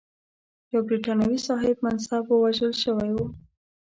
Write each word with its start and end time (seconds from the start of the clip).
یو 0.73 0.81
برټانوي 0.87 1.39
صاحب 1.47 1.75
منصب 1.85 2.23
وژل 2.43 2.73
شوی 2.83 3.11
و. 3.13 3.17